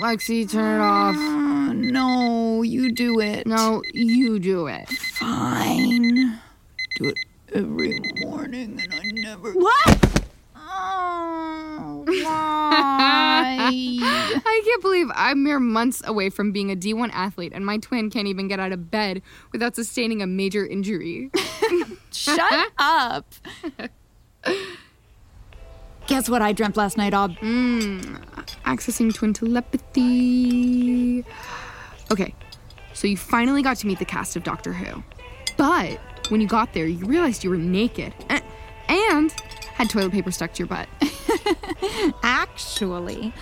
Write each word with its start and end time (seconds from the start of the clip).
Lexi, 0.00 0.48
turn 0.48 0.80
it 0.80 0.84
off. 0.84 1.16
Uh, 1.16 1.72
no, 1.72 2.62
you 2.62 2.92
do 2.92 3.18
it. 3.18 3.48
No, 3.48 3.82
you 3.92 4.38
do 4.38 4.68
it. 4.68 4.88
Fine. 4.88 6.38
Do 6.96 7.08
it 7.08 7.16
every 7.52 7.98
morning 8.20 8.80
and 8.80 8.94
I 8.94 9.02
never. 9.14 9.52
What? 9.54 10.22
Oh, 10.54 12.04
why? 12.06 13.70
I 13.72 14.62
can't 14.64 14.82
believe 14.82 15.10
I'm 15.14 15.42
mere 15.42 15.58
months 15.58 16.00
away 16.04 16.30
from 16.30 16.52
being 16.52 16.70
a 16.70 16.76
D1 16.76 17.10
athlete 17.12 17.52
and 17.52 17.66
my 17.66 17.78
twin 17.78 18.08
can't 18.08 18.28
even 18.28 18.46
get 18.46 18.60
out 18.60 18.70
of 18.70 18.92
bed 18.92 19.20
without 19.50 19.74
sustaining 19.74 20.22
a 20.22 20.28
major 20.28 20.64
injury. 20.64 21.32
Shut 22.12 22.70
up. 22.78 23.34
Guess 26.08 26.30
what 26.30 26.40
I 26.40 26.52
dreamt 26.52 26.78
last 26.78 26.96
night, 26.96 27.12
Ob? 27.12 27.36
Mm, 27.36 28.00
accessing 28.64 29.12
twin 29.12 29.34
telepathy. 29.34 31.22
Okay, 32.10 32.34
so 32.94 33.06
you 33.06 33.18
finally 33.18 33.60
got 33.62 33.76
to 33.76 33.86
meet 33.86 33.98
the 33.98 34.06
cast 34.06 34.34
of 34.34 34.42
Doctor 34.42 34.72
Who. 34.72 35.02
But 35.58 36.00
when 36.30 36.40
you 36.40 36.46
got 36.48 36.72
there, 36.72 36.86
you 36.86 37.04
realized 37.04 37.44
you 37.44 37.50
were 37.50 37.58
naked 37.58 38.14
and, 38.30 38.42
and 38.88 39.30
had 39.74 39.90
toilet 39.90 40.12
paper 40.12 40.30
stuck 40.30 40.54
to 40.54 40.60
your 40.60 40.68
butt. 40.68 40.88
Actually, 42.22 43.34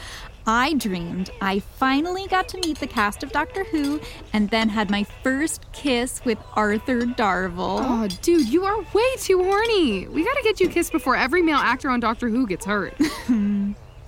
I 0.48 0.75
dreamed 0.75 1.30
I 1.41 1.58
finally 1.58 2.28
got 2.28 2.48
to 2.50 2.58
meet 2.58 2.78
the 2.78 2.86
cast 2.86 3.25
of 3.25 3.33
Doctor 3.33 3.64
Who 3.64 4.00
and 4.33 4.48
then 4.50 4.69
had 4.69 4.91
my 4.91 5.02
first 5.22 5.64
kiss 5.72 6.25
with 6.25 6.39
Arthur 6.55 7.00
Darvill. 7.00 7.80
Oh, 7.83 8.08
dude, 8.22 8.48
you 8.48 8.64
are 8.64 8.80
way 8.94 9.17
too 9.19 9.42
horny. 9.42 10.06
We 10.06 10.24
gotta 10.24 10.42
get 10.44 10.61
you 10.61 10.69
kissed 10.69 10.92
before 10.92 11.17
every 11.17 11.42
male 11.42 11.56
actor 11.56 11.91
on 11.91 11.98
Doctor 11.98 12.28
Who 12.28 12.47
gets 12.47 12.64
hurt. 12.64 12.94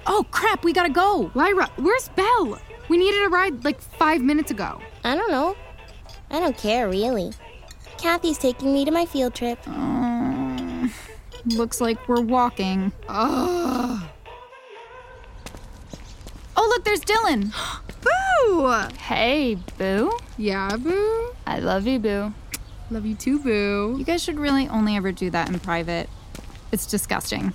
oh, 0.06 0.26
crap, 0.30 0.62
we 0.62 0.72
gotta 0.72 0.90
go. 0.90 1.32
Lyra, 1.34 1.68
where's 1.76 2.08
Belle? 2.10 2.60
We 2.88 2.98
needed 2.98 3.24
a 3.24 3.28
ride 3.30 3.64
like 3.64 3.80
five 3.80 4.22
minutes 4.22 4.52
ago. 4.52 4.80
I 5.02 5.16
don't 5.16 5.32
know. 5.32 5.56
I 6.30 6.38
don't 6.38 6.56
care, 6.56 6.88
really. 6.88 7.32
Kathy's 7.96 8.38
taking 8.38 8.72
me 8.72 8.84
to 8.84 8.92
my 8.92 9.06
field 9.06 9.34
trip. 9.34 9.58
Uh, 9.66 10.86
looks 11.46 11.80
like 11.80 12.08
we're 12.08 12.20
walking. 12.20 12.92
Ugh. 13.08 14.08
Oh, 16.60 16.66
look, 16.70 16.82
there's 16.82 17.02
Dylan. 17.02 17.54
Boo! 18.02 18.96
Hey, 18.98 19.58
Boo. 19.78 20.18
Yeah, 20.36 20.76
Boo? 20.76 21.32
I 21.46 21.60
love 21.60 21.86
you, 21.86 22.00
Boo. 22.00 22.34
Love 22.90 23.06
you 23.06 23.14
too, 23.14 23.38
Boo. 23.38 23.94
You 23.96 24.04
guys 24.04 24.24
should 24.24 24.40
really 24.40 24.68
only 24.68 24.96
ever 24.96 25.12
do 25.12 25.30
that 25.30 25.48
in 25.48 25.60
private. 25.60 26.10
It's 26.72 26.84
disgusting. 26.84 27.52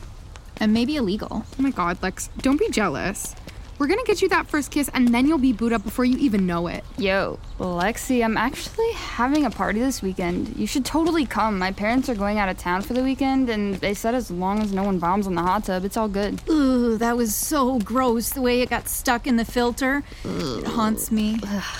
And 0.55 0.71
maybe 0.71 0.95
illegal. 0.95 1.45
Oh 1.45 1.61
my 1.61 1.71
god, 1.71 2.01
Lex, 2.01 2.29
don't 2.37 2.57
be 2.57 2.69
jealous. 2.69 3.35
We're 3.79 3.87
gonna 3.87 4.03
get 4.03 4.21
you 4.21 4.29
that 4.29 4.47
first 4.47 4.71
kiss 4.71 4.89
and 4.93 5.13
then 5.13 5.27
you'll 5.27 5.37
be 5.37 5.53
booed 5.53 5.73
up 5.73 5.83
before 5.83 6.05
you 6.05 6.17
even 6.17 6.45
know 6.45 6.67
it. 6.67 6.83
Yo, 6.97 7.39
Lexi, 7.59 8.23
I'm 8.23 8.37
actually 8.37 8.91
having 8.93 9.45
a 9.45 9.49
party 9.49 9.79
this 9.79 10.01
weekend. 10.01 10.55
You 10.57 10.67
should 10.67 10.85
totally 10.85 11.25
come. 11.25 11.57
My 11.57 11.71
parents 11.71 12.07
are 12.07 12.15
going 12.15 12.37
out 12.37 12.49
of 12.49 12.57
town 12.57 12.81
for 12.81 12.93
the 12.93 13.03
weekend, 13.03 13.49
and 13.49 13.75
they 13.75 13.93
said 13.93 14.15
as 14.15 14.29
long 14.29 14.59
as 14.61 14.71
no 14.71 14.83
one 14.83 14.99
bombs 14.99 15.27
in 15.27 15.35
the 15.35 15.41
hot 15.41 15.65
tub, 15.65 15.85
it's 15.85 15.97
all 15.97 16.07
good. 16.07 16.41
Ooh, 16.49 16.97
that 16.97 17.17
was 17.17 17.35
so 17.35 17.79
gross 17.79 18.29
the 18.29 18.41
way 18.41 18.61
it 18.61 18.69
got 18.69 18.87
stuck 18.87 19.27
in 19.27 19.37
the 19.37 19.45
filter. 19.45 20.03
It 20.23 20.67
haunts 20.67 21.11
me. 21.11 21.39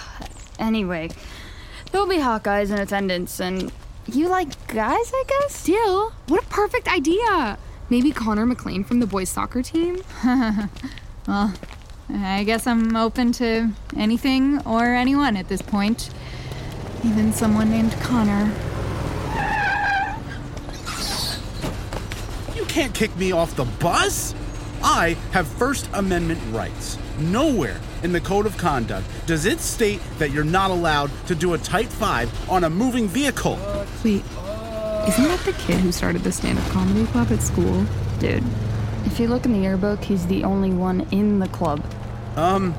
anyway, 0.60 1.10
there'll 1.92 2.08
be 2.08 2.20
hot 2.20 2.44
guys 2.44 2.72
in 2.72 2.80
attendance, 2.80 3.40
and 3.40 3.72
you 4.08 4.28
like 4.28 4.68
guys, 4.68 5.12
I 5.14 5.24
guess? 5.28 5.64
Dill, 5.64 6.12
what 6.28 6.44
a 6.44 6.48
perfect 6.48 6.88
idea! 6.88 7.58
Maybe 7.90 8.12
Connor 8.12 8.46
McLean 8.46 8.84
from 8.84 9.00
the 9.00 9.08
boys' 9.08 9.30
soccer 9.30 9.62
team? 9.62 10.02
well, 11.28 11.54
I 12.10 12.44
guess 12.44 12.68
I'm 12.68 12.96
open 12.96 13.32
to 13.34 13.70
anything 13.96 14.66
or 14.66 14.84
anyone 14.86 15.38
at 15.38 15.48
this 15.48 15.62
point. 15.62 16.10
Even 17.04 17.34
someone 17.34 17.70
named 17.70 17.94
Connor. 18.02 18.52
You 22.56 22.66
can't 22.66 22.94
kick 22.94 23.16
me 23.18 23.32
off 23.32 23.56
the 23.56 23.66
bus! 23.66 24.36
I 24.84 25.16
have 25.32 25.48
First 25.48 25.90
Amendment 25.94 26.42
rights. 26.52 26.98
Nowhere 27.20 27.80
in 28.04 28.12
the 28.12 28.20
Code 28.20 28.46
of 28.46 28.58
Conduct 28.58 29.06
does 29.26 29.46
it 29.46 29.60
state 29.60 30.02
that 30.18 30.32
you're 30.32 30.44
not 30.44 30.72
allowed 30.72 31.10
to 31.28 31.36
do 31.36 31.54
a 31.54 31.58
Type 31.58 31.88
5 31.88 32.50
on 32.50 32.66
a 32.66 32.70
moving 32.70 33.08
vehicle. 33.08 33.58
Wait, 34.04 34.24
isn't 35.08 35.24
that 35.24 35.42
the 35.46 35.54
kid 35.60 35.80
who 35.80 35.92
started 35.92 36.24
the 36.24 36.32
stand 36.32 36.60
up 36.60 36.70
comedy 36.70 37.06
club 37.08 37.32
at 37.32 37.42
school? 37.42 37.86
Dude, 38.20 38.44
if 39.06 39.20
you 39.20 39.28
look 39.28 39.46
in 39.46 39.54
the 39.54 39.60
yearbook, 39.60 40.04
he's 40.04 40.26
the 40.28 40.44
only 40.44 40.72
one 40.72 41.02
in 41.12 41.40
the 41.40 41.48
club. 41.50 41.84
Um, 42.36 42.74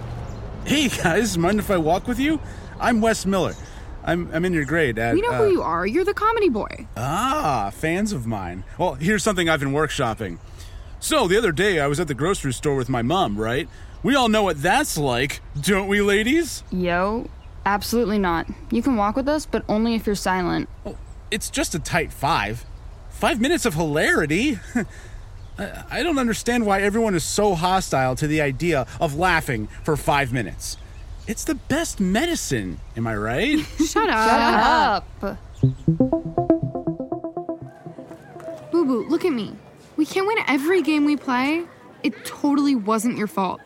hey 0.64 0.88
guys, 0.88 1.38
mind 1.38 1.58
if 1.58 1.70
I 1.70 1.76
walk 1.76 2.08
with 2.08 2.18
you? 2.18 2.40
I'm 2.80 3.00
Wes 3.00 3.24
Miller. 3.26 3.54
I'm, 4.02 4.30
I'm 4.34 4.44
in 4.44 4.52
your 4.52 4.64
grade 4.64 4.98
at. 4.98 5.14
We 5.14 5.22
know 5.22 5.30
uh, 5.30 5.38
who 5.38 5.50
you 5.50 5.62
are. 5.62 5.86
You're 5.86 6.04
the 6.04 6.14
comedy 6.14 6.48
boy. 6.48 6.86
Ah, 6.96 7.70
fans 7.72 8.12
of 8.12 8.26
mine. 8.26 8.64
Well, 8.78 8.94
here's 8.94 9.22
something 9.22 9.48
I've 9.48 9.60
been 9.60 9.72
workshopping. 9.72 10.38
So, 11.00 11.28
the 11.28 11.36
other 11.36 11.52
day 11.52 11.80
I 11.80 11.86
was 11.86 12.00
at 12.00 12.08
the 12.08 12.14
grocery 12.14 12.52
store 12.52 12.76
with 12.76 12.88
my 12.88 13.02
mom, 13.02 13.38
right? 13.38 13.68
We 14.02 14.14
all 14.14 14.28
know 14.28 14.42
what 14.42 14.60
that's 14.60 14.98
like, 14.98 15.40
don't 15.58 15.88
we, 15.88 16.02
ladies? 16.02 16.62
Yo, 16.70 17.28
absolutely 17.64 18.18
not. 18.18 18.46
You 18.70 18.82
can 18.82 18.96
walk 18.96 19.16
with 19.16 19.28
us, 19.28 19.46
but 19.46 19.64
only 19.68 19.94
if 19.94 20.06
you're 20.06 20.14
silent. 20.14 20.68
Oh, 20.84 20.96
it's 21.30 21.48
just 21.48 21.74
a 21.74 21.78
tight 21.78 22.12
five. 22.12 22.64
Five 23.10 23.40
minutes 23.40 23.64
of 23.64 23.74
hilarity. 23.74 24.58
I 25.58 26.02
don't 26.02 26.18
understand 26.18 26.66
why 26.66 26.82
everyone 26.82 27.14
is 27.14 27.22
so 27.24 27.54
hostile 27.54 28.16
to 28.16 28.26
the 28.26 28.40
idea 28.40 28.86
of 29.00 29.16
laughing 29.16 29.68
for 29.84 29.96
five 29.96 30.32
minutes. 30.32 30.76
It's 31.26 31.44
the 31.44 31.54
best 31.54 32.00
medicine, 32.00 32.80
am 32.96 33.06
I 33.06 33.16
right? 33.16 33.58
Shut 33.86 34.08
up. 34.10 35.06
Shut 35.20 35.30
up. 35.30 35.38
Boo 38.72 38.84
Boo, 38.84 39.06
look 39.08 39.24
at 39.24 39.32
me. 39.32 39.54
We 39.96 40.04
can't 40.04 40.26
win 40.26 40.38
every 40.48 40.82
game 40.82 41.04
we 41.04 41.16
play. 41.16 41.64
It 42.02 42.24
totally 42.24 42.74
wasn't 42.74 43.16
your 43.16 43.28
fault. 43.28 43.60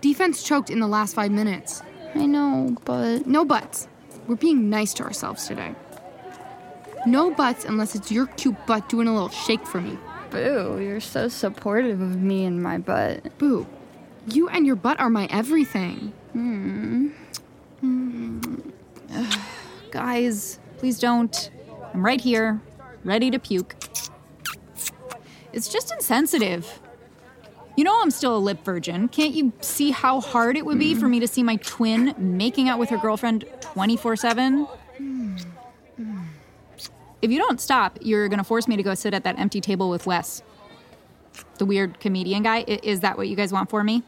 Defense 0.00 0.42
choked 0.42 0.70
in 0.70 0.80
the 0.80 0.88
last 0.88 1.14
five 1.14 1.30
minutes. 1.30 1.82
I 2.14 2.26
know, 2.26 2.76
but. 2.84 3.26
No 3.26 3.44
buts. 3.44 3.88
We're 4.26 4.36
being 4.36 4.68
nice 4.68 4.92
to 4.94 5.04
ourselves 5.04 5.46
today. 5.46 5.74
No 7.06 7.30
buts 7.32 7.64
unless 7.64 7.94
it's 7.94 8.10
your 8.12 8.26
cute 8.26 8.56
butt 8.66 8.88
doing 8.88 9.06
a 9.08 9.12
little 9.12 9.30
shake 9.30 9.66
for 9.66 9.80
me. 9.80 9.96
Boo, 10.30 10.78
you're 10.80 11.00
so 11.00 11.28
supportive 11.28 12.00
of 12.00 12.16
me 12.16 12.44
and 12.44 12.62
my 12.62 12.78
butt. 12.78 13.38
Boo, 13.38 13.66
you 14.26 14.48
and 14.48 14.66
your 14.66 14.76
butt 14.76 15.00
are 15.00 15.10
my 15.10 15.26
everything. 15.30 16.12
Hmm. 16.32 17.08
Mm. 17.82 18.72
Guys, 19.90 20.58
please 20.76 20.98
don't. 20.98 21.50
I'm 21.94 22.04
right 22.04 22.20
here, 22.20 22.60
ready 23.04 23.30
to 23.30 23.38
puke. 23.38 23.74
It's 25.52 25.68
just 25.68 25.92
insensitive. 25.92 26.80
You 27.76 27.84
know 27.84 28.00
I'm 28.02 28.10
still 28.10 28.36
a 28.36 28.38
lip 28.38 28.64
virgin. 28.64 29.08
Can't 29.08 29.34
you 29.34 29.52
see 29.60 29.92
how 29.92 30.20
hard 30.20 30.56
it 30.56 30.66
would 30.66 30.78
be 30.78 30.94
for 30.94 31.06
me 31.06 31.20
to 31.20 31.28
see 31.28 31.42
my 31.42 31.56
twin 31.56 32.14
making 32.18 32.68
out 32.68 32.78
with 32.78 32.90
her 32.90 32.98
girlfriend 32.98 33.44
24 33.60 34.16
7? 34.16 34.66
If 37.20 37.30
you 37.30 37.38
don't 37.38 37.60
stop, 37.60 37.98
you're 38.00 38.28
gonna 38.28 38.44
force 38.44 38.68
me 38.68 38.76
to 38.76 38.82
go 38.82 38.94
sit 38.94 39.12
at 39.14 39.24
that 39.24 39.38
empty 39.38 39.60
table 39.60 39.90
with 39.90 40.06
Wes. 40.06 40.42
The 41.58 41.66
weird 41.66 41.98
comedian 42.00 42.42
guy. 42.42 42.58
I- 42.68 42.80
Is 42.82 43.00
that 43.00 43.16
what 43.16 43.28
you 43.28 43.36
guys 43.36 43.52
want 43.52 43.70
for 43.70 43.82
me? 43.84 44.02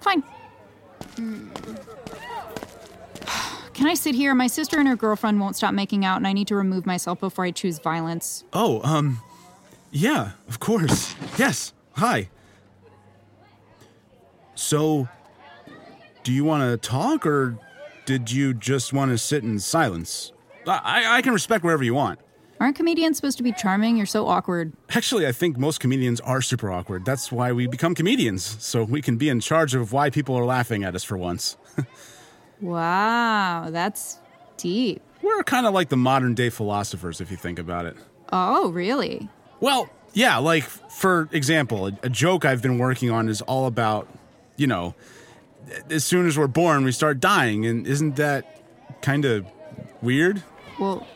Fine. 0.00 0.22
Can 3.74 3.86
I 3.88 3.94
sit 3.94 4.14
here? 4.14 4.34
My 4.34 4.46
sister 4.46 4.78
and 4.78 4.86
her 4.88 4.94
girlfriend 4.96 5.40
won't 5.40 5.56
stop 5.56 5.74
making 5.74 6.04
out, 6.04 6.16
and 6.18 6.26
I 6.26 6.32
need 6.32 6.46
to 6.48 6.54
remove 6.56 6.86
myself 6.86 7.18
before 7.20 7.44
I 7.44 7.50
choose 7.50 7.78
violence. 7.80 8.44
Oh, 8.52 8.80
um, 8.84 9.20
yeah, 9.90 10.32
of 10.48 10.60
course. 10.60 11.14
Yes, 11.38 11.72
hi. 11.94 12.28
So, 14.54 15.08
do 16.22 16.32
you 16.32 16.44
want 16.44 16.62
to 16.70 16.76
talk 16.88 17.26
or 17.26 17.58
did 18.06 18.30
you 18.30 18.54
just 18.54 18.92
want 18.92 19.10
to 19.10 19.18
sit 19.18 19.42
in 19.42 19.58
silence? 19.58 20.32
I, 20.66 21.18
I 21.18 21.22
can 21.22 21.32
respect 21.32 21.64
wherever 21.64 21.84
you 21.84 21.94
want. 21.94 22.20
Aren't 22.60 22.76
comedians 22.76 23.16
supposed 23.16 23.36
to 23.38 23.42
be 23.42 23.52
charming? 23.52 23.96
You're 23.96 24.06
so 24.06 24.28
awkward. 24.28 24.72
Actually, 24.90 25.26
I 25.26 25.32
think 25.32 25.58
most 25.58 25.80
comedians 25.80 26.20
are 26.20 26.40
super 26.40 26.70
awkward. 26.70 27.04
That's 27.04 27.32
why 27.32 27.52
we 27.52 27.66
become 27.66 27.94
comedians, 27.94 28.56
so 28.64 28.84
we 28.84 29.02
can 29.02 29.16
be 29.16 29.28
in 29.28 29.40
charge 29.40 29.74
of 29.74 29.92
why 29.92 30.08
people 30.08 30.36
are 30.36 30.44
laughing 30.44 30.84
at 30.84 30.94
us 30.94 31.02
for 31.04 31.16
once. 31.16 31.56
Wow, 32.60 33.68
that's 33.70 34.18
deep. 34.56 35.02
We're 35.22 35.42
kind 35.42 35.66
of 35.66 35.74
like 35.74 35.88
the 35.88 35.96
modern 35.96 36.34
day 36.34 36.50
philosophers, 36.50 37.20
if 37.20 37.30
you 37.30 37.36
think 37.36 37.58
about 37.58 37.84
it. 37.84 37.96
Oh, 38.32 38.70
really? 38.70 39.28
Well, 39.60 39.90
yeah, 40.12 40.38
like, 40.38 40.64
for 40.64 41.28
example, 41.32 41.88
a, 41.88 41.92
a 42.04 42.08
joke 42.08 42.44
I've 42.44 42.62
been 42.62 42.78
working 42.78 43.10
on 43.10 43.28
is 43.28 43.42
all 43.42 43.66
about, 43.66 44.08
you 44.56 44.66
know, 44.66 44.94
as 45.90 46.04
soon 46.04 46.26
as 46.26 46.38
we're 46.38 46.46
born, 46.46 46.84
we 46.84 46.92
start 46.92 47.20
dying, 47.20 47.66
and 47.66 47.86
isn't 47.86 48.16
that 48.16 48.62
kind 49.02 49.24
of 49.24 49.46
weird? 50.00 50.42
Well, 50.78 51.06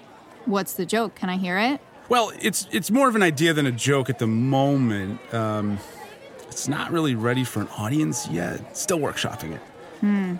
what's 0.44 0.74
the 0.74 0.86
joke? 0.86 1.14
Can 1.14 1.28
I 1.28 1.36
hear 1.36 1.58
it? 1.58 1.80
Well, 2.08 2.32
it's 2.40 2.66
it's 2.72 2.90
more 2.90 3.08
of 3.08 3.16
an 3.16 3.22
idea 3.22 3.52
than 3.52 3.66
a 3.66 3.72
joke 3.72 4.08
at 4.08 4.18
the 4.18 4.26
moment. 4.26 5.20
Um, 5.34 5.78
it's 6.48 6.68
not 6.68 6.90
really 6.90 7.14
ready 7.14 7.44
for 7.44 7.60
an 7.60 7.68
audience 7.76 8.28
yet. 8.28 8.76
Still 8.76 8.98
workshopping 8.98 9.52
it. 9.52 9.60
Hmm. 10.00 10.36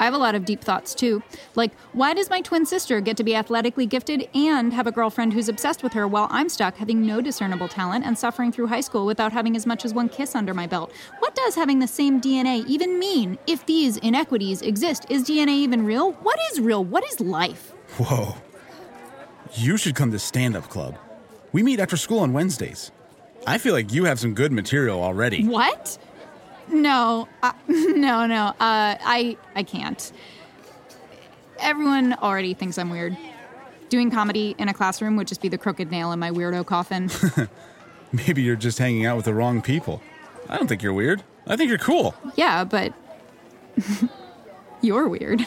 I 0.00 0.04
have 0.04 0.14
a 0.14 0.18
lot 0.18 0.34
of 0.34 0.46
deep 0.46 0.62
thoughts 0.62 0.94
too. 0.94 1.22
Like, 1.54 1.72
why 1.92 2.14
does 2.14 2.30
my 2.30 2.40
twin 2.40 2.64
sister 2.64 3.02
get 3.02 3.18
to 3.18 3.22
be 3.22 3.36
athletically 3.36 3.84
gifted 3.84 4.30
and 4.34 4.72
have 4.72 4.86
a 4.86 4.92
girlfriend 4.92 5.34
who's 5.34 5.50
obsessed 5.50 5.82
with 5.82 5.92
her 5.92 6.08
while 6.08 6.26
I'm 6.30 6.48
stuck 6.48 6.78
having 6.78 7.06
no 7.06 7.20
discernible 7.20 7.68
talent 7.68 8.06
and 8.06 8.16
suffering 8.16 8.50
through 8.50 8.68
high 8.68 8.80
school 8.80 9.04
without 9.04 9.30
having 9.30 9.54
as 9.56 9.66
much 9.66 9.84
as 9.84 9.92
one 9.92 10.08
kiss 10.08 10.34
under 10.34 10.54
my 10.54 10.66
belt? 10.66 10.90
What 11.18 11.34
does 11.34 11.54
having 11.54 11.80
the 11.80 11.86
same 11.86 12.18
DNA 12.18 12.66
even 12.66 12.98
mean? 12.98 13.36
If 13.46 13.66
these 13.66 13.98
inequities 13.98 14.62
exist, 14.62 15.04
is 15.10 15.22
DNA 15.22 15.56
even 15.58 15.84
real? 15.84 16.12
What 16.12 16.38
is 16.50 16.62
real? 16.62 16.82
What 16.82 17.04
is 17.04 17.20
life? 17.20 17.74
Whoa. 17.98 18.34
You 19.54 19.76
should 19.76 19.94
come 19.94 20.12
to 20.12 20.18
stand 20.18 20.56
up 20.56 20.68
club. 20.68 20.96
We 21.52 21.62
meet 21.62 21.80
after 21.80 21.96
school 21.96 22.20
on 22.20 22.32
Wednesdays. 22.32 22.92
I 23.46 23.58
feel 23.58 23.72
like 23.72 23.92
you 23.92 24.04
have 24.04 24.20
some 24.20 24.34
good 24.34 24.52
material 24.52 25.02
already. 25.02 25.44
What? 25.44 25.98
No, 26.68 27.26
uh, 27.42 27.52
no, 27.68 28.26
no. 28.26 28.46
Uh, 28.46 28.54
I 29.00 29.36
I 29.56 29.62
can't. 29.64 30.12
Everyone 31.58 32.12
already 32.14 32.54
thinks 32.54 32.78
I'm 32.78 32.90
weird. 32.90 33.16
Doing 33.88 34.10
comedy 34.10 34.54
in 34.58 34.68
a 34.68 34.74
classroom 34.74 35.16
would 35.16 35.26
just 35.26 35.42
be 35.42 35.48
the 35.48 35.58
crooked 35.58 35.90
nail 35.90 36.12
in 36.12 36.18
my 36.20 36.30
weirdo 36.30 36.64
coffin. 36.64 37.10
Maybe 38.12 38.42
you're 38.42 38.56
just 38.56 38.78
hanging 38.78 39.04
out 39.04 39.16
with 39.16 39.24
the 39.24 39.34
wrong 39.34 39.60
people. 39.62 40.00
I 40.48 40.56
don't 40.56 40.68
think 40.68 40.82
you're 40.82 40.92
weird. 40.92 41.22
I 41.46 41.56
think 41.56 41.68
you're 41.68 41.78
cool. 41.78 42.14
yeah, 42.36 42.62
but 42.64 42.92
you're 44.80 45.08
weird. 45.08 45.40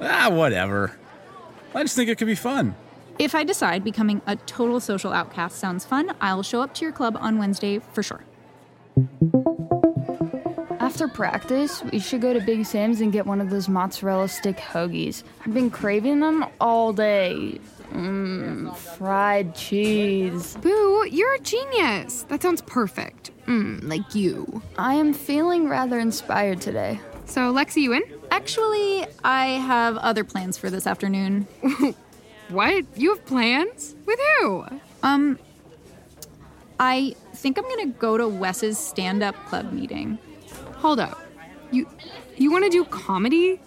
Ah, 0.00 0.28
whatever. 0.30 0.92
I 1.74 1.82
just 1.82 1.94
think 1.96 2.08
it 2.08 2.18
could 2.18 2.26
be 2.26 2.34
fun. 2.34 2.74
if 3.18 3.34
I 3.34 3.44
decide 3.44 3.84
becoming 3.84 4.22
a 4.26 4.34
total 4.36 4.80
social 4.80 5.12
outcast 5.12 5.58
sounds 5.58 5.84
fun, 5.84 6.12
I'll 6.20 6.42
show 6.42 6.62
up 6.62 6.74
to 6.74 6.84
your 6.84 6.92
club 6.92 7.16
on 7.20 7.38
Wednesday 7.38 7.78
for 7.92 8.02
sure. 8.02 8.22
After 10.80 11.06
practice, 11.06 11.84
we 11.84 11.98
should 12.00 12.20
go 12.22 12.32
to 12.32 12.40
Big 12.40 12.64
Sam's 12.66 13.00
and 13.00 13.12
get 13.12 13.26
one 13.26 13.40
of 13.40 13.50
those 13.50 13.68
mozzarella 13.68 14.28
stick 14.28 14.56
hoagies. 14.56 15.22
I've 15.46 15.54
been 15.54 15.70
craving 15.70 16.20
them 16.20 16.44
all 16.60 16.92
day. 16.92 17.60
Mmm, 17.92 18.74
fried 18.76 19.54
cheese. 19.54 20.56
Boo, 20.62 21.06
you're 21.10 21.34
a 21.34 21.40
genius. 21.40 22.22
That 22.24 22.42
sounds 22.42 22.62
perfect. 22.62 23.30
Mm, 23.46 23.88
like 23.88 24.14
you. 24.14 24.62
I 24.78 24.94
am 24.94 25.12
feeling 25.12 25.68
rather 25.68 25.98
inspired 25.98 26.60
today. 26.60 26.98
So, 27.26 27.52
Lexi, 27.52 27.82
you 27.82 27.92
in? 27.92 28.02
Actually, 28.30 29.06
I 29.24 29.46
have 29.46 29.96
other 29.96 30.24
plans 30.24 30.56
for 30.56 30.70
this 30.70 30.86
afternoon. 30.86 31.46
What? 32.50 32.84
You 32.96 33.14
have 33.14 33.24
plans? 33.26 33.94
With 34.06 34.18
who? 34.40 34.64
Um, 35.04 35.38
I 36.80 37.14
think 37.34 37.58
I'm 37.58 37.64
gonna 37.64 37.86
go 37.86 38.16
to 38.16 38.26
Wes's 38.26 38.76
stand-up 38.76 39.36
club 39.46 39.72
meeting. 39.72 40.18
Hold 40.78 40.98
up. 40.98 41.20
You 41.70 41.86
you 42.36 42.50
want 42.50 42.64
to 42.64 42.70
do 42.70 42.84
comedy? 42.84 43.60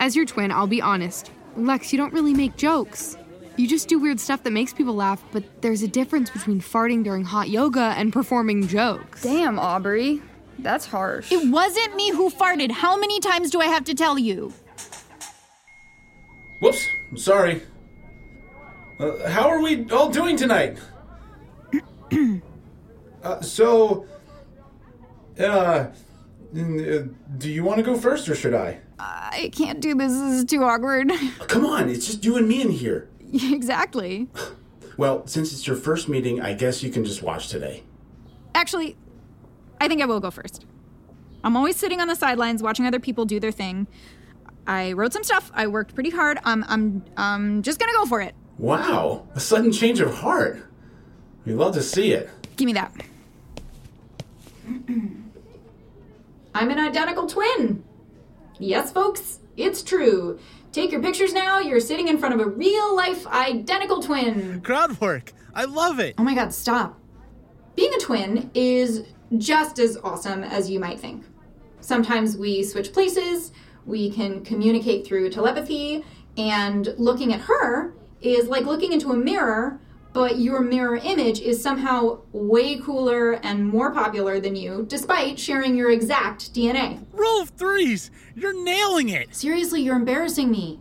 As 0.00 0.16
your 0.16 0.24
twin, 0.26 0.50
I'll 0.50 0.66
be 0.66 0.82
honest. 0.82 1.30
Lex, 1.56 1.92
you 1.92 1.96
don't 1.96 2.12
really 2.12 2.34
make 2.34 2.56
jokes. 2.56 3.16
You 3.56 3.68
just 3.68 3.86
do 3.86 4.00
weird 4.00 4.18
stuff 4.18 4.42
that 4.42 4.50
makes 4.50 4.72
people 4.72 4.94
laugh, 4.96 5.22
but 5.30 5.44
there's 5.62 5.82
a 5.82 5.88
difference 5.88 6.28
between 6.30 6.60
farting 6.60 7.04
during 7.04 7.22
hot 7.22 7.48
yoga 7.48 7.94
and 7.96 8.12
performing 8.12 8.66
jokes. 8.66 9.22
Damn, 9.22 9.60
Aubrey. 9.60 10.20
That's 10.58 10.86
harsh. 10.86 11.30
It 11.32 11.50
wasn't 11.50 11.94
me 11.96 12.10
who 12.10 12.30
farted. 12.30 12.70
How 12.70 12.96
many 12.96 13.20
times 13.20 13.50
do 13.50 13.60
I 13.60 13.66
have 13.66 13.84
to 13.84 13.94
tell 13.94 14.18
you? 14.18 14.52
Whoops. 16.60 16.86
I'm 17.10 17.16
sorry. 17.18 17.62
Uh, 18.98 19.28
how 19.28 19.48
are 19.48 19.60
we 19.60 19.88
all 19.90 20.10
doing 20.10 20.36
tonight? 20.36 20.78
uh, 23.22 23.40
so, 23.40 24.06
uh, 25.38 25.42
uh, 25.42 25.88
do 26.52 27.50
you 27.50 27.64
want 27.64 27.78
to 27.78 27.82
go 27.82 27.96
first 27.96 28.28
or 28.28 28.34
should 28.34 28.54
I? 28.54 28.78
I 28.98 29.50
can't 29.52 29.80
do 29.80 29.94
this. 29.94 30.12
This 30.12 30.32
is 30.40 30.44
too 30.44 30.62
awkward. 30.62 31.10
Come 31.48 31.66
on, 31.66 31.88
it's 31.88 32.06
just 32.06 32.24
you 32.24 32.36
and 32.36 32.46
me 32.46 32.62
in 32.62 32.70
here. 32.70 33.08
exactly. 33.32 34.28
Well, 34.96 35.26
since 35.26 35.52
it's 35.52 35.66
your 35.66 35.76
first 35.76 36.08
meeting, 36.08 36.40
I 36.40 36.54
guess 36.54 36.82
you 36.82 36.90
can 36.90 37.04
just 37.04 37.22
watch 37.22 37.48
today. 37.48 37.82
Actually, 38.54 38.96
I 39.80 39.88
think 39.88 40.02
I 40.02 40.06
will 40.06 40.20
go 40.20 40.30
first. 40.30 40.64
I'm 41.42 41.56
always 41.56 41.76
sitting 41.76 42.00
on 42.00 42.08
the 42.08 42.16
sidelines 42.16 42.62
watching 42.62 42.86
other 42.86 43.00
people 43.00 43.24
do 43.24 43.38
their 43.38 43.52
thing. 43.52 43.86
I 44.66 44.92
wrote 44.92 45.12
some 45.12 45.24
stuff. 45.24 45.50
I 45.54 45.66
worked 45.66 45.94
pretty 45.94 46.10
hard. 46.10 46.38
I'm 46.44 46.64
I'm 46.68 47.04
I'm 47.16 47.62
just 47.62 47.78
gonna 47.78 47.92
go 47.92 48.06
for 48.06 48.20
it. 48.22 48.34
Wow, 48.56 49.28
a 49.34 49.40
sudden 49.40 49.72
change 49.72 50.00
of 50.00 50.14
heart. 50.14 50.62
We 51.44 51.52
love 51.52 51.74
to 51.74 51.82
see 51.82 52.12
it. 52.12 52.30
Give 52.56 52.66
me 52.66 52.72
that. 52.72 52.92
I'm 56.54 56.70
an 56.70 56.78
identical 56.78 57.26
twin. 57.26 57.84
Yes, 58.58 58.92
folks, 58.92 59.40
it's 59.56 59.82
true. 59.82 60.38
Take 60.72 60.92
your 60.92 61.02
pictures 61.02 61.32
now. 61.32 61.58
You're 61.58 61.80
sitting 61.80 62.08
in 62.08 62.16
front 62.18 62.34
of 62.34 62.40
a 62.40 62.46
real 62.48 62.96
life 62.96 63.26
identical 63.26 64.00
twin. 64.02 64.60
Crowd 64.62 65.00
work. 65.00 65.32
I 65.54 65.64
love 65.64 65.98
it. 66.00 66.14
Oh 66.16 66.24
my 66.24 66.34
god, 66.34 66.54
stop. 66.54 66.98
Being 67.76 67.92
a 67.94 67.98
twin 67.98 68.50
is 68.54 69.04
just 69.38 69.78
as 69.78 69.96
awesome 70.04 70.42
as 70.42 70.70
you 70.70 70.78
might 70.78 71.00
think. 71.00 71.24
Sometimes 71.80 72.36
we 72.36 72.62
switch 72.62 72.92
places, 72.92 73.52
we 73.86 74.10
can 74.10 74.42
communicate 74.44 75.06
through 75.06 75.30
telepathy, 75.30 76.04
and 76.36 76.94
looking 76.96 77.32
at 77.32 77.40
her 77.40 77.94
is 78.20 78.48
like 78.48 78.64
looking 78.64 78.92
into 78.92 79.12
a 79.12 79.16
mirror, 79.16 79.80
but 80.12 80.38
your 80.38 80.60
mirror 80.60 80.96
image 80.96 81.40
is 81.40 81.62
somehow 81.62 82.20
way 82.32 82.78
cooler 82.78 83.32
and 83.32 83.68
more 83.68 83.92
popular 83.92 84.40
than 84.40 84.56
you, 84.56 84.86
despite 84.88 85.38
sharing 85.38 85.76
your 85.76 85.90
exact 85.90 86.54
DNA. 86.54 87.04
Rule 87.12 87.42
of 87.42 87.50
threes. 87.50 88.10
You're 88.34 88.64
nailing 88.64 89.08
it. 89.08 89.34
Seriously, 89.34 89.82
you're 89.82 89.96
embarrassing 89.96 90.50
me. 90.50 90.80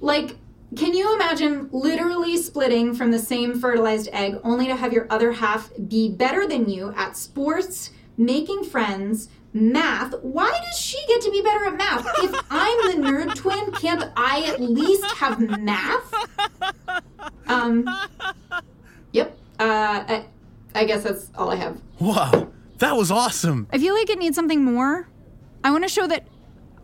Like, 0.00 0.38
can 0.76 0.94
you 0.94 1.14
imagine 1.14 1.68
literally 1.72 2.36
splitting 2.36 2.94
from 2.94 3.10
the 3.10 3.18
same 3.18 3.58
fertilized 3.58 4.08
egg 4.12 4.38
only 4.44 4.66
to 4.66 4.76
have 4.76 4.92
your 4.92 5.06
other 5.10 5.32
half 5.32 5.70
be 5.88 6.08
better 6.08 6.46
than 6.46 6.68
you 6.68 6.94
at 6.96 7.16
sports, 7.16 7.90
making 8.16 8.64
friends, 8.64 9.28
math? 9.52 10.14
Why 10.22 10.50
does 10.64 10.78
she 10.78 11.04
get 11.08 11.22
to 11.22 11.30
be 11.30 11.42
better 11.42 11.64
at 11.66 11.76
math? 11.76 12.06
If 12.22 12.34
I'm 12.50 13.02
the 13.02 13.08
nerd 13.08 13.34
twin, 13.34 13.72
can't 13.72 14.04
I 14.16 14.44
at 14.46 14.60
least 14.60 15.04
have 15.16 15.40
math? 15.40 16.14
Um, 17.48 17.88
yep. 19.12 19.36
Uh, 19.58 20.04
I, 20.08 20.24
I 20.74 20.84
guess 20.84 21.02
that's 21.02 21.30
all 21.34 21.50
I 21.50 21.56
have. 21.56 21.80
Wow, 21.98 22.48
that 22.78 22.96
was 22.96 23.10
awesome. 23.10 23.66
I 23.72 23.78
feel 23.78 23.94
like 23.94 24.08
it 24.08 24.18
needs 24.18 24.36
something 24.36 24.64
more. 24.64 25.08
I 25.64 25.72
want 25.72 25.82
to 25.84 25.88
show 25.88 26.06
that 26.06 26.26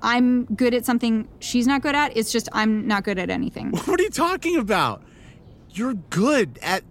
I'm 0.03 0.45
good 0.45 0.75
at 0.75 0.85
something 0.85 1.26
she's 1.41 1.67
not 1.67 1.83
good 1.83 1.95
at. 1.95 2.17
It's 2.17 2.31
just 2.33 2.49
I'm 2.53 2.87
not 2.87 3.05
good 3.05 3.19
at 3.19 3.31
anything. 3.31 3.71
What 3.87 3.99
are 4.00 4.03
you 4.03 4.11
talking 4.11 4.57
about? 4.57 5.03
You're 5.71 5.95
good 6.11 6.59
at 6.62 6.85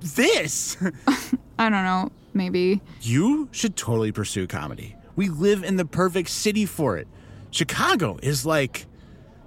this. 0.00 0.76
I 1.58 1.68
don't 1.70 1.84
know, 1.84 2.10
maybe. 2.34 2.80
you 3.02 3.48
should 3.52 3.76
totally 3.76 4.12
pursue 4.12 4.46
comedy. 4.46 4.94
We 5.16 5.28
live 5.28 5.64
in 5.64 5.76
the 5.76 5.84
perfect 5.84 6.28
city 6.30 6.64
for 6.66 6.96
it. 6.96 7.08
Chicago 7.50 8.18
is 8.22 8.46
like 8.46 8.86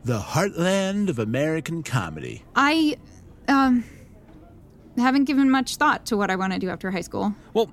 the 0.03 0.19
heartland 0.19 1.07
of 1.09 1.19
American 1.19 1.83
comedy. 1.83 2.43
I 2.55 2.97
um 3.47 3.83
haven't 4.97 5.23
given 5.25 5.49
much 5.49 5.77
thought 5.77 6.05
to 6.07 6.17
what 6.17 6.29
I 6.29 6.35
want 6.35 6.51
to 6.53 6.59
do 6.59 6.69
after 6.69 6.91
high 6.91 7.01
school. 7.01 7.33
Well, 7.53 7.71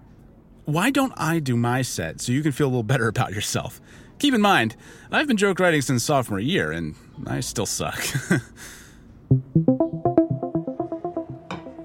why 0.66 0.90
don't 0.90 1.12
I 1.16 1.40
do 1.40 1.56
my 1.56 1.82
set 1.82 2.20
so 2.20 2.30
you 2.32 2.42
can 2.42 2.52
feel 2.52 2.66
a 2.66 2.70
little 2.70 2.82
better 2.84 3.08
about 3.08 3.32
yourself? 3.32 3.80
Keep 4.18 4.34
in 4.34 4.40
mind, 4.40 4.74
I've 5.12 5.28
been 5.28 5.36
joke 5.36 5.60
writing 5.60 5.80
since 5.80 6.02
sophomore 6.04 6.40
year, 6.40 6.72
and 6.72 6.94
I 7.26 7.40
still 7.40 7.66
suck. 7.66 7.98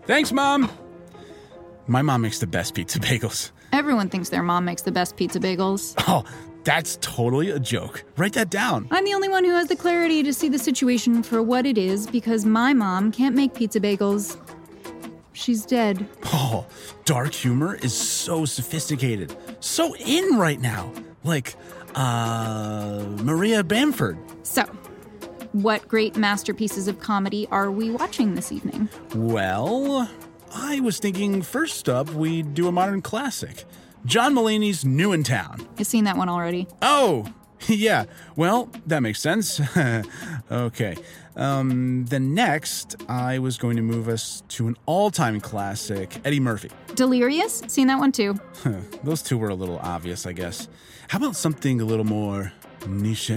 Thanks, 0.06 0.32
Mom. 0.32 0.70
My 1.88 2.02
mom 2.02 2.22
makes 2.22 2.40
the 2.40 2.48
best 2.48 2.74
pizza 2.76 3.00
bagels. 3.00 3.52
Everyone 3.72 4.10
thinks 4.10 4.30
their 4.30 4.44
mom 4.44 4.66
makes 4.66 4.82
the 4.82 4.92
best 4.92 5.16
pizza 5.16 5.40
bagels. 5.40 5.94
Oh, 6.08 6.24
That's 6.64 6.98
totally 7.02 7.50
a 7.50 7.60
joke. 7.60 8.04
Write 8.18 8.34
that 8.34 8.50
down. 8.50 8.88
I'm 8.92 9.04
the 9.06 9.14
only 9.14 9.28
one 9.30 9.44
who 9.44 9.52
has 9.52 9.68
the 9.68 9.76
clarity 9.76 10.24
to 10.24 10.34
see 10.34 10.48
the 10.50 10.60
situation 10.60 11.22
for 11.24 11.42
what 11.44 11.66
it 11.66 11.78
is 11.78 12.08
because 12.08 12.46
my 12.46 12.74
mom 12.74 13.12
can't 13.12 13.36
make 13.36 13.54
pizza 13.54 13.80
bagels. 13.82 14.38
She's 15.34 15.66
dead. 15.66 16.08
Oh, 16.28 16.66
dark 17.06 17.34
humor 17.34 17.76
is 17.76 17.94
so 17.94 18.46
sophisticated, 18.46 19.36
so 19.60 19.94
in 19.98 20.38
right 20.38 20.60
now. 20.62 20.92
Like, 21.26 21.56
uh, 21.96 23.06
Maria 23.22 23.64
Bamford. 23.64 24.18
So, 24.44 24.64
what 25.52 25.88
great 25.88 26.18
masterpieces 26.18 26.88
of 26.88 27.00
comedy 27.00 27.48
are 27.52 27.72
we 27.72 27.92
watching 27.92 28.36
this 28.36 28.52
evening? 28.52 28.90
Well, 29.16 30.10
I 30.54 30.80
was 30.80 31.00
thinking 31.00 31.42
first 31.42 31.88
up 31.90 32.10
we'd 32.12 32.54
do 32.54 32.68
a 32.68 32.72
modern 32.72 33.02
classic 33.02 33.66
John 34.06 34.34
Mulaney's 34.36 34.84
New 34.84 35.14
in 35.14 35.24
Town. 35.24 35.66
You've 35.78 35.88
seen 35.88 36.04
that 36.04 36.18
one 36.18 36.28
already. 36.30 36.68
Oh, 36.82 37.26
yeah. 37.68 38.06
Well, 38.36 38.70
that 38.88 39.02
makes 39.02 39.22
sense. 39.22 39.62
okay. 40.52 40.96
Um, 41.36 42.06
then 42.06 42.34
next, 42.34 42.96
I 43.10 43.40
was 43.40 43.58
going 43.58 43.76
to 43.78 43.82
move 43.82 44.08
us 44.08 44.44
to 44.50 44.68
an 44.68 44.78
all 44.86 45.10
time 45.12 45.40
classic, 45.42 46.18
Eddie 46.26 46.40
Murphy. 46.40 46.70
Delirious? 46.96 47.64
Seen 47.68 47.88
that 47.88 48.00
one 48.00 48.12
too. 48.12 48.40
Those 49.04 49.22
two 49.22 49.38
were 49.38 49.50
a 49.50 49.56
little 49.56 49.80
obvious, 49.80 50.26
I 50.26 50.34
guess. 50.34 50.68
How 51.10 51.18
about 51.18 51.36
something 51.36 51.82
a 51.82 51.86
little 51.86 52.06
more 52.06 52.54
niche? 52.88 53.32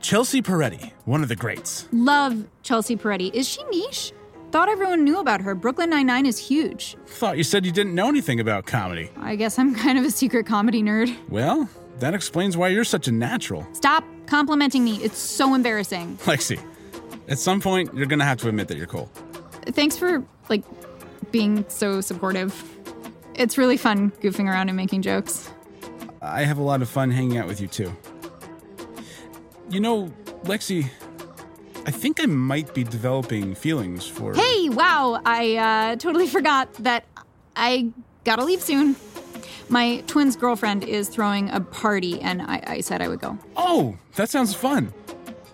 Chelsea 0.00 0.42
Peretti, 0.42 0.92
one 1.04 1.22
of 1.22 1.28
the 1.28 1.36
greats. 1.36 1.86
Love 1.92 2.44
Chelsea 2.62 2.96
Peretti. 2.96 3.32
Is 3.32 3.48
she 3.48 3.62
niche? 3.64 4.12
Thought 4.50 4.68
everyone 4.68 5.04
knew 5.04 5.18
about 5.20 5.40
her. 5.40 5.54
Brooklyn 5.54 5.88
Nine-Nine 5.90 6.26
is 6.26 6.36
huge. 6.38 6.96
Thought 7.06 7.38
you 7.38 7.44
said 7.44 7.64
you 7.64 7.72
didn't 7.72 7.94
know 7.94 8.08
anything 8.08 8.38
about 8.40 8.66
comedy. 8.66 9.10
I 9.16 9.36
guess 9.36 9.58
I'm 9.58 9.74
kind 9.84 9.98
of 9.98 10.04
a 10.04 10.10
secret 10.10 10.44
comedy 10.44 10.82
nerd. 10.82 11.14
Well, 11.28 11.68
that 12.00 12.14
explains 12.14 12.56
why 12.56 12.68
you're 12.68 12.84
such 12.84 13.08
a 13.08 13.12
natural. 13.12 13.66
Stop 13.72 14.04
complimenting 14.26 14.84
me. 14.84 14.96
It's 14.96 15.18
so 15.18 15.54
embarrassing. 15.54 16.18
Lexi, 16.24 16.60
at 17.28 17.38
some 17.38 17.60
point, 17.60 17.94
you're 17.94 18.06
gonna 18.06 18.24
have 18.24 18.38
to 18.38 18.48
admit 18.48 18.68
that 18.68 18.76
you're 18.76 18.86
cool. 18.86 19.10
Thanks 19.66 19.96
for, 19.96 20.24
like, 20.48 20.64
being 21.30 21.64
so 21.68 22.00
supportive. 22.00 22.52
It's 23.34 23.56
really 23.56 23.76
fun 23.76 24.10
goofing 24.20 24.48
around 24.48 24.68
and 24.68 24.76
making 24.76 25.02
jokes. 25.02 25.50
I 26.20 26.44
have 26.44 26.58
a 26.58 26.62
lot 26.62 26.82
of 26.82 26.88
fun 26.88 27.10
hanging 27.10 27.38
out 27.38 27.46
with 27.46 27.60
you 27.60 27.66
too. 27.66 27.96
You 29.70 29.80
know, 29.80 30.12
Lexi, 30.44 30.90
I 31.86 31.90
think 31.90 32.22
I 32.22 32.26
might 32.26 32.74
be 32.74 32.84
developing 32.84 33.54
feelings 33.54 34.06
for. 34.06 34.34
Hey, 34.34 34.68
wow, 34.68 35.20
I 35.24 35.56
uh, 35.56 35.96
totally 35.96 36.26
forgot 36.26 36.72
that 36.74 37.04
I 37.56 37.90
gotta 38.24 38.44
leave 38.44 38.62
soon. 38.62 38.96
My 39.68 40.04
twin's 40.06 40.36
girlfriend 40.36 40.84
is 40.84 41.08
throwing 41.08 41.48
a 41.50 41.60
party, 41.60 42.20
and 42.20 42.42
I, 42.42 42.62
I 42.66 42.80
said 42.80 43.00
I 43.00 43.08
would 43.08 43.20
go. 43.20 43.38
Oh, 43.56 43.96
that 44.16 44.28
sounds 44.28 44.54
fun. 44.54 44.92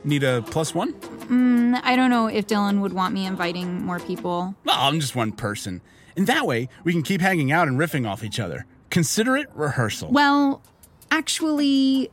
Need 0.04 0.24
a 0.24 0.42
plus 0.42 0.74
one? 0.74 0.94
Mm, 1.28 1.80
I 1.82 1.96
don't 1.96 2.10
know 2.10 2.26
if 2.26 2.46
Dylan 2.46 2.80
would 2.80 2.92
want 2.92 3.14
me 3.14 3.26
inviting 3.26 3.84
more 3.84 4.00
people. 4.00 4.54
Well, 4.64 4.76
I'm 4.78 4.98
just 5.00 5.14
one 5.14 5.32
person. 5.32 5.80
And 6.16 6.26
that 6.26 6.46
way, 6.46 6.68
we 6.84 6.92
can 6.92 7.02
keep 7.02 7.20
hanging 7.20 7.52
out 7.52 7.68
and 7.68 7.78
riffing 7.78 8.08
off 8.08 8.24
each 8.24 8.40
other. 8.40 8.66
Consider 8.90 9.36
it 9.36 9.48
rehearsal. 9.54 10.10
Well, 10.10 10.62
actually, 11.10 12.10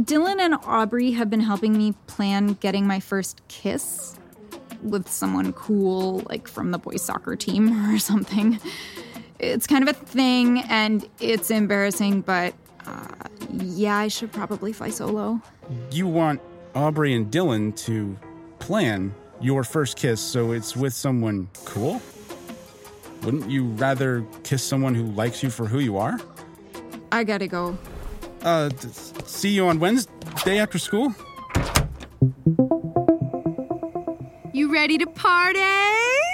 Dylan 0.00 0.40
and 0.40 0.54
Aubrey 0.64 1.12
have 1.12 1.28
been 1.28 1.40
helping 1.40 1.76
me 1.76 1.92
plan 2.06 2.54
getting 2.54 2.86
my 2.86 3.00
first 3.00 3.42
kiss 3.48 4.16
with 4.82 5.08
someone 5.08 5.52
cool, 5.52 6.22
like 6.28 6.48
from 6.48 6.70
the 6.70 6.78
boys' 6.78 7.02
soccer 7.02 7.36
team 7.36 7.90
or 7.94 7.98
something. 7.98 8.58
It's 9.38 9.66
kind 9.66 9.88
of 9.88 9.94
a 9.94 9.98
thing, 9.98 10.60
and 10.68 11.08
it's 11.20 11.50
embarrassing, 11.50 12.22
but 12.22 12.54
uh, 12.86 13.06
yeah, 13.50 13.96
I 13.96 14.08
should 14.08 14.32
probably 14.32 14.72
fly 14.72 14.90
solo. 14.90 15.40
You 15.92 16.06
want 16.06 16.40
Aubrey 16.74 17.14
and 17.14 17.30
Dylan 17.30 17.76
to 17.84 18.16
plan 18.58 19.14
your 19.40 19.64
first 19.64 19.96
kiss 19.96 20.20
so 20.20 20.52
it's 20.52 20.76
with 20.76 20.92
someone 20.92 21.48
cool? 21.64 22.00
Wouldn't 23.22 23.50
you 23.50 23.64
rather 23.64 24.24
kiss 24.44 24.62
someone 24.62 24.94
who 24.94 25.04
likes 25.04 25.42
you 25.42 25.50
for 25.50 25.66
who 25.66 25.78
you 25.80 25.96
are? 25.96 26.18
I 27.10 27.24
gotta 27.24 27.46
go. 27.46 27.76
Uh, 28.42 28.68
t- 28.70 28.88
see 29.24 29.50
you 29.50 29.66
on 29.66 29.80
Wednesday 29.80 30.58
after 30.58 30.78
school? 30.78 31.14
You 34.52 34.72
ready 34.72 34.98
to 34.98 35.06
party? 35.06 35.58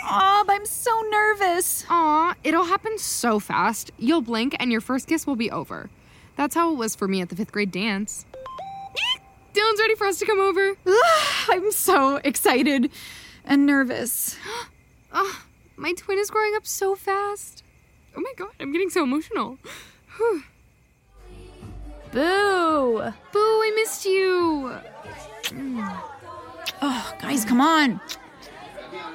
Oh, 0.06 0.44
I'm 0.48 0.66
so 0.66 1.00
nervous. 1.10 1.84
Aw, 1.88 2.34
it'll 2.44 2.64
happen 2.64 2.98
so 2.98 3.38
fast. 3.40 3.90
You'll 3.98 4.20
blink 4.22 4.54
and 4.58 4.70
your 4.70 4.80
first 4.80 5.08
kiss 5.08 5.26
will 5.26 5.36
be 5.36 5.50
over. 5.50 5.90
That's 6.36 6.54
how 6.54 6.72
it 6.72 6.76
was 6.76 6.94
for 6.94 7.08
me 7.08 7.20
at 7.20 7.28
the 7.28 7.36
fifth 7.36 7.52
grade 7.52 7.70
dance. 7.70 8.26
Dylan's 9.54 9.78
ready 9.78 9.94
for 9.94 10.08
us 10.08 10.18
to 10.18 10.26
come 10.26 10.40
over. 10.40 10.74
I'm 11.48 11.70
so 11.70 12.16
excited 12.16 12.90
and 13.44 13.66
nervous. 13.66 14.36
Ah, 15.16 15.44
my 15.76 15.92
twin 15.92 16.18
is 16.18 16.28
growing 16.28 16.56
up 16.56 16.66
so 16.66 16.96
fast. 16.96 17.62
Oh 18.16 18.20
my 18.20 18.32
god, 18.36 18.50
I'm 18.58 18.72
getting 18.72 18.90
so 18.90 19.04
emotional. 19.04 19.58
Whew. 20.16 20.42
Boo! 22.10 23.12
Boo, 23.30 23.38
I 23.38 23.72
missed 23.76 24.04
you. 24.04 24.74
Oh, 26.82 27.14
guys, 27.20 27.44
come 27.44 27.60
on. 27.60 28.00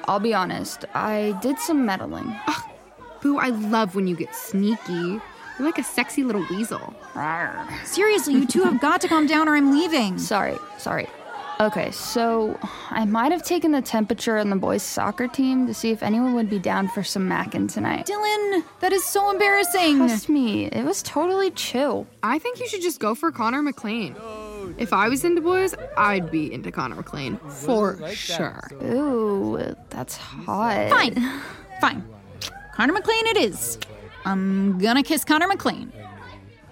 I'll 0.06 0.20
be 0.20 0.32
honest, 0.32 0.86
I 0.94 1.38
did 1.42 1.58
some 1.58 1.84
meddling. 1.84 2.34
Boo, 3.20 3.38
I 3.38 3.50
love 3.50 3.94
when 3.94 4.06
you 4.06 4.16
get 4.16 4.34
sneaky. 4.34 5.20
You're 5.60 5.68
like 5.68 5.76
a 5.76 5.84
sexy 5.84 6.24
little 6.24 6.46
weasel. 6.48 6.94
Seriously, 7.84 8.32
you 8.32 8.46
two 8.46 8.62
have 8.62 8.80
got 8.80 9.02
to 9.02 9.08
calm 9.08 9.26
down 9.26 9.46
or 9.46 9.56
I'm 9.56 9.70
leaving. 9.72 10.16
Sorry, 10.32 10.56
sorry. 10.78 11.06
Okay, 11.60 11.90
so 11.90 12.58
I 12.88 13.04
might 13.04 13.30
have 13.30 13.42
taken 13.42 13.70
the 13.70 13.82
temperature 13.82 14.38
on 14.38 14.48
the 14.48 14.56
boys' 14.56 14.82
soccer 14.82 15.28
team 15.28 15.66
to 15.66 15.74
see 15.74 15.90
if 15.90 16.02
anyone 16.02 16.32
would 16.32 16.48
be 16.48 16.58
down 16.58 16.88
for 16.88 17.02
some 17.02 17.28
mackin' 17.28 17.68
tonight. 17.68 18.06
Dylan, 18.06 18.64
that 18.80 18.94
is 18.94 19.04
so 19.04 19.30
embarrassing. 19.30 19.98
Trust 19.98 20.30
me, 20.30 20.64
it 20.68 20.82
was 20.82 21.02
totally 21.02 21.50
chill. 21.50 22.06
I 22.22 22.38
think 22.38 22.58
you 22.58 22.66
should 22.66 22.80
just 22.80 22.98
go 22.98 23.14
for 23.14 23.30
Connor 23.30 23.60
McLean. 23.60 24.16
If 24.78 24.94
I 24.94 25.10
was 25.10 25.26
into 25.26 25.42
boys, 25.42 25.74
I'd 25.98 26.30
be 26.30 26.50
into 26.50 26.72
Connor 26.72 26.94
McLean 26.94 27.36
for 27.36 27.98
sure. 28.14 28.70
Ooh, 28.82 29.76
that's 29.90 30.16
hot. 30.16 30.88
Fine, 30.88 31.22
fine. 31.82 32.02
Connor 32.74 32.94
McLean 32.94 33.26
it 33.26 33.36
is. 33.36 33.76
I'm 34.24 34.78
gonna 34.78 35.02
kiss 35.02 35.24
Connor 35.24 35.48
McLean. 35.48 35.92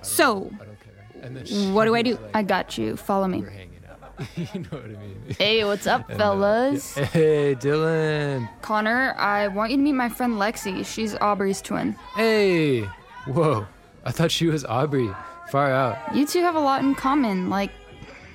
So, 0.02 0.50
what 1.72 1.84
do 1.84 1.94
I 1.94 2.02
do? 2.02 2.18
I 2.34 2.42
got 2.42 2.78
you. 2.78 2.96
Follow 2.96 3.26
me. 3.28 3.44
you 4.36 4.60
know 4.60 4.68
what 4.70 4.84
I 4.84 4.88
mean? 4.88 5.22
Hey, 5.38 5.64
what's 5.64 5.86
up, 5.86 6.10
fellas? 6.12 6.94
Hey, 6.94 7.54
Dylan. 7.54 8.48
Connor, 8.62 9.14
I 9.16 9.48
want 9.48 9.70
you 9.70 9.76
to 9.76 9.82
meet 9.82 9.92
my 9.92 10.08
friend 10.08 10.34
Lexi. 10.34 10.84
She's 10.84 11.14
Aubrey's 11.16 11.62
twin. 11.62 11.94
Hey. 12.16 12.80
Whoa. 13.26 13.66
I 14.04 14.10
thought 14.10 14.30
she 14.30 14.46
was 14.46 14.64
Aubrey. 14.64 15.10
Far 15.50 15.70
out. 15.72 16.14
You 16.14 16.26
two 16.26 16.40
have 16.40 16.56
a 16.56 16.60
lot 16.60 16.82
in 16.82 16.94
common. 16.94 17.48
Like, 17.48 17.70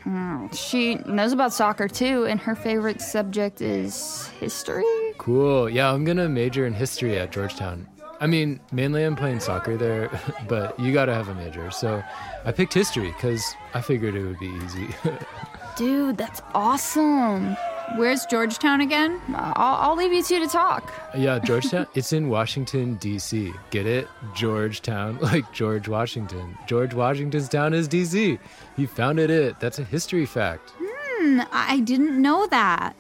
hmm, 0.03 0.47
she 0.53 0.95
knows 0.95 1.31
about 1.31 1.53
soccer 1.53 1.87
too, 1.87 2.25
and 2.25 2.39
her 2.39 2.55
favorite 2.55 3.01
subject 3.01 3.61
is 3.61 4.27
history. 4.39 4.83
Cool. 5.17 5.69
Yeah, 5.69 5.91
I'm 5.91 6.05
gonna 6.05 6.29
major 6.29 6.65
in 6.65 6.73
history 6.73 7.17
at 7.19 7.31
Georgetown. 7.31 7.87
I 8.23 8.25
mean, 8.27 8.61
mainly 8.71 9.03
I'm 9.03 9.17
playing 9.17 9.41
soccer 9.41 9.75
there, 9.75 10.09
but 10.47 10.79
you 10.79 10.93
gotta 10.93 11.13
have 11.13 11.27
a 11.27 11.35
major. 11.35 11.69
So 11.71 12.01
I 12.45 12.53
picked 12.53 12.73
history 12.73 13.11
because 13.11 13.53
I 13.73 13.81
figured 13.81 14.15
it 14.15 14.23
would 14.23 14.39
be 14.39 14.47
easy. 14.63 14.87
Dude, 15.75 16.17
that's 16.17 16.41
awesome. 16.53 17.57
Where's 17.97 18.25
Georgetown 18.27 18.79
again? 18.79 19.19
I'll, 19.35 19.89
I'll 19.89 19.95
leave 19.97 20.13
you 20.13 20.23
two 20.23 20.39
to 20.39 20.47
talk. 20.47 20.93
yeah, 21.17 21.37
Georgetown. 21.43 21.85
It's 21.95 22.13
in 22.13 22.29
Washington, 22.29 22.95
D.C. 22.95 23.51
Get 23.71 23.85
it? 23.85 24.07
Georgetown, 24.33 25.19
like 25.19 25.51
George 25.51 25.89
Washington. 25.89 26.57
George 26.65 26.93
Washington's 26.93 27.49
town 27.49 27.73
is 27.73 27.89
D.C. 27.89 28.39
He 28.77 28.85
founded 28.85 29.31
it. 29.31 29.59
That's 29.59 29.79
a 29.79 29.83
history 29.83 30.25
fact. 30.25 30.71
Hmm, 30.79 31.41
I 31.51 31.81
didn't 31.81 32.21
know 32.21 32.47
that. 32.47 32.95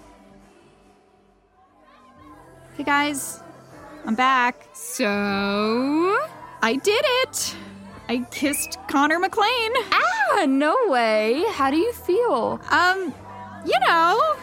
Hey 2.75 2.83
guys, 2.83 3.42
I'm 4.05 4.15
back. 4.15 4.67
So, 4.73 5.07
I 6.61 6.75
did 6.75 7.03
it. 7.05 7.55
I 8.09 8.19
kissed 8.31 8.77
Connor 8.89 9.17
McLean. 9.19 9.71
Ah, 9.91 10.45
no 10.47 10.75
way. 10.87 11.43
How 11.51 11.71
do 11.71 11.77
you 11.77 11.93
feel? 11.93 12.59
Um, 12.69 13.13
you 13.65 13.79
know, 13.87 14.35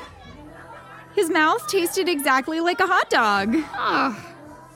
his 1.15 1.29
mouth 1.29 1.67
tasted 1.69 2.09
exactly 2.09 2.61
like 2.61 2.81
a 2.81 2.87
hot 2.87 3.11
dog. 3.11 3.55
ugh, 3.75 4.17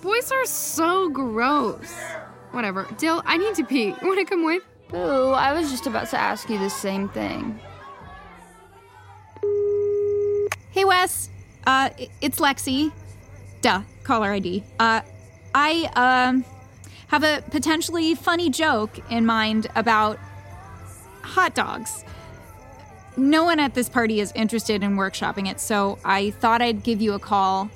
boys 0.03 0.31
are 0.31 0.45
so 0.45 1.09
gross. 1.09 1.93
Whatever. 2.50 2.87
Dill, 2.99 3.23
I 3.25 3.38
need 3.38 3.55
to 3.55 3.64
pee. 3.64 3.95
Want 4.03 4.19
to 4.19 4.25
come 4.26 4.45
with? 4.45 4.62
Boo, 4.91 5.31
I 5.31 5.53
was 5.55 5.71
just 5.71 5.87
about 5.87 6.11
to 6.11 6.19
ask 6.19 6.49
you 6.50 6.59
the 6.59 6.71
same 6.71 7.09
thing. 7.09 7.59
Hey 10.71 10.85
Wes, 10.85 11.31
uh, 11.67 11.91
it's 12.21 12.38
Lexi. 12.38 12.93
Duh, 13.62 13.83
caller 14.04 14.30
ID. 14.32 14.62
Uh, 14.78 15.00
I 15.54 15.90
um 15.96 16.44
have 17.08 17.23
a 17.23 17.42
potentially 17.50 18.14
funny 18.14 18.50
joke 18.50 18.99
in 19.11 19.26
mind 19.26 19.66
about 19.75 20.18
hot 21.23 21.54
dogs. 21.54 22.04
No 23.16 23.44
one 23.44 23.61
at 23.61 23.75
this 23.75 23.88
party 23.88 24.20
is 24.20 24.32
interested 24.34 24.82
in 24.82 24.96
workshopping 24.96 25.49
it, 25.49 25.61
so 25.61 25.99
I 26.04 26.30
thought 26.30 26.61
I'd 26.61 26.82
give 26.82 27.00
you 27.00 27.12
a 27.14 27.18
call. 27.18 27.70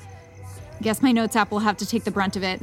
Guess 0.82 1.02
my 1.02 1.12
notes 1.12 1.37
app 1.37 1.50
will 1.50 1.61
have 1.61 1.76
to 1.78 1.87
take 1.87 2.04
the 2.04 2.11
brunt 2.11 2.37
of 2.37 2.42
it. 2.42 2.61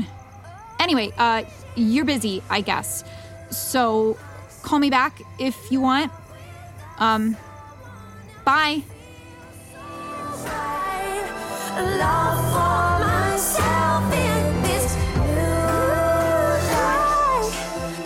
Anyway, 0.80 1.12
uh, 1.18 1.44
you're 1.76 2.06
busy, 2.06 2.44
I 2.50 2.62
guess. 2.62 3.04
So 3.50 4.18
call 4.62 4.80
me 4.80 4.90
back 4.90 5.22
if 5.40 5.72
you 5.72 5.80
want. 5.80 6.12
Um, 7.00 7.38
bye. 8.44 8.84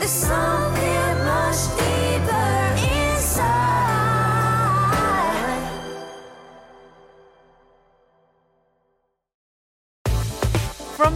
From 0.10 0.74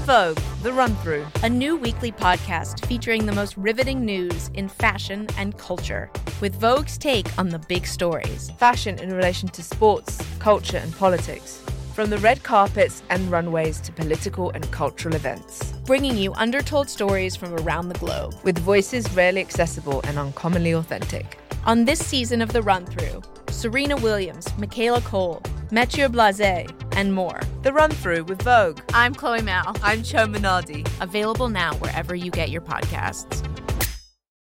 Vogue, 0.02 0.38
The 0.62 0.72
Run 0.72 0.96
Through, 0.98 1.26
a 1.42 1.50
new 1.50 1.76
weekly 1.76 2.12
podcast 2.12 2.86
featuring 2.86 3.26
the 3.26 3.32
most 3.32 3.58
riveting 3.58 4.06
news 4.06 4.52
in 4.54 4.70
fashion 4.70 5.26
and 5.40 5.58
culture, 5.58 6.12
with 6.40 6.54
Vogue's 6.60 7.00
take 7.00 7.36
on 7.40 7.50
the 7.50 7.58
big 7.68 7.88
stories. 7.88 8.52
Fashion 8.60 9.00
in 9.00 9.12
relation 9.12 9.50
to 9.50 9.64
sports, 9.64 10.22
culture, 10.38 10.78
and 10.78 10.96
politics. 10.98 11.63
From 11.94 12.10
the 12.10 12.18
red 12.18 12.42
carpets 12.42 13.04
and 13.12 13.30
runways 13.30 13.80
to 13.82 13.92
political 13.92 14.50
and 14.50 14.70
cultural 14.72 15.14
events. 15.14 15.74
Bringing 15.86 16.18
you 16.18 16.34
undertold 16.34 16.90
stories 16.90 17.36
from 17.36 17.54
around 17.60 17.90
the 17.90 18.00
globe. 18.00 18.34
With 18.44 18.58
voices 18.58 19.12
rarely 19.14 19.42
accessible 19.42 20.02
and 20.06 20.18
uncommonly 20.18 20.72
authentic. 20.72 21.38
On 21.66 21.86
this 21.86 22.04
season 22.04 22.42
of 22.42 22.52
The 22.52 22.64
Run 22.64 22.88
Through, 22.88 23.22
Serena 23.50 23.96
Williams, 23.98 24.48
Michaela 24.58 25.02
Coel, 25.02 25.44
Matthieu 25.70 26.10
Blazy, 26.10 26.68
and 26.94 27.14
more. 27.14 27.40
The 27.62 27.72
Run 27.72 27.92
Through 27.92 28.24
with 28.24 28.42
Vogue. 28.42 28.80
I'm 28.92 29.14
Chloe 29.14 29.44
Malle. 29.44 29.76
I'm 29.84 30.02
Chioma 30.02 30.38
Nnadi. 30.38 30.90
Available 31.00 31.48
now 31.48 31.76
wherever 31.76 32.16
you 32.16 32.32
get 32.32 32.50
your 32.50 32.62
podcasts. 32.62 33.48